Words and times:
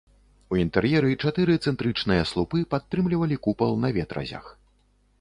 У 0.53 0.57
інтэр'еры 0.61 1.11
чатыры 1.25 1.59
цэнтрычныя 1.67 2.23
слупы 2.33 2.65
падтрымлівалі 2.75 3.41
купал 3.49 3.81
на 3.89 3.97
ветразях. 4.01 4.53